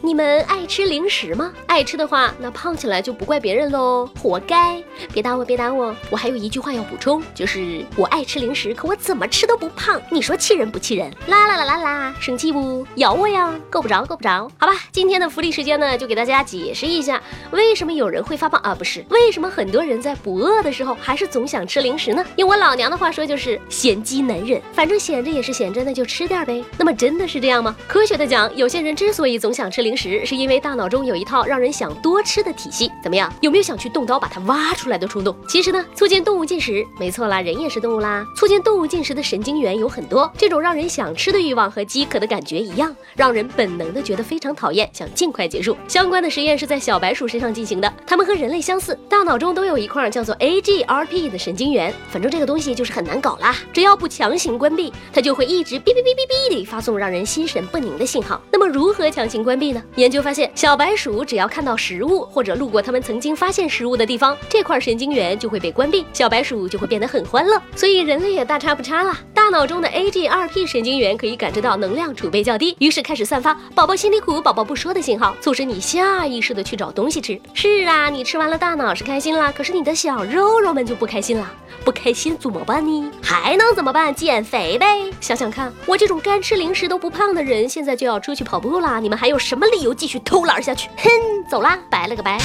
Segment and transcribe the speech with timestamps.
[0.00, 1.52] 你们爱吃零食吗？
[1.66, 4.82] 爱吃的话，那胖起来就不怪别人喽，活该！
[5.12, 5.94] 别打我，别打我！
[6.08, 11.10] 我还有一句话要补充，就是我爱吃零食，可我怎么吃都不胖，你说气人不气人？
[11.26, 12.86] 啦啦啦啦啦，生气不？
[12.96, 13.52] 咬我呀！
[13.68, 14.48] 够不着，够不着！
[14.56, 17.20] 好吧，今天的福利时间呢，就给大家解释一下，
[17.50, 18.74] 为什么有人会发胖啊？
[18.74, 22.24] 不是，为什么很多人在不饿的时候还是总想吃零食呢？
[22.36, 26.64] 用我老娘的话说，就是闲鸡难忍，反正闲着也是闲着，那就吃点呗。
[26.78, 27.76] 那么真的是这样吗？
[27.88, 32.90] 科学的讲，有些人之所以总想吃吃零食，是因为大脑中有一套让人想多吃的体系。
[33.00, 33.32] 怎么样？
[33.40, 35.32] 有没有想去动刀把它挖出来的冲动？
[35.48, 38.26] 其实呢，促进动物进食，没错啦，人也是动物啦。
[38.36, 45.76] 促进动物进食的神经元有很多，这种让人想吃的欲望和饥渴的感觉一样，让人本能的觉得非常讨厌，想尽快结束。
[45.86, 51.94] 相关的实验是在小白鼠身上进行的，它们和人类相似，大脑中都有一块叫做 AGRP 的神经元。
[52.10, 58.42] 反正这个东西就是很难搞啦，只要不强行关闭，它就会一直哔哔哔哔哔地发送让人心神不宁的信号。
[58.50, 59.82] 那么如何强行关闭呢？
[59.96, 60.18] 研究。
[60.18, 67.56] 发现，小白鼠只要看到食物或者路过它们曾经发现食物的地方，这块神经元就会被关闭，小白鼠就会变得很欢乐。
[67.76, 69.16] 所以人类也大差不差了。
[69.32, 77.40] 大脑中的 AGRP 神经元可以感知到能量储备较低，于是开始散发“宝宝心里苦，宝宝不说”的信号，促使你下意识的去找东西吃。
[77.54, 81.50] 是啊，你吃完了大脑是开心了，可是你的小肉肉们就不开心了。
[81.84, 83.10] 不开心怎么办呢？
[83.22, 84.14] 还能怎么办？
[84.14, 84.86] 减肥呗！
[85.20, 88.98] 想想看，我这种干吃零食都不胖的人，现在就要出去跑步啦！
[89.00, 90.88] 你们还有什什么理由继续偷懒下去？
[90.98, 91.10] 哼，
[91.50, 92.38] 走啦，拜了个拜！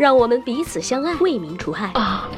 [0.00, 1.92] 让我们彼此相爱，为民除害。
[1.94, 2.28] 啊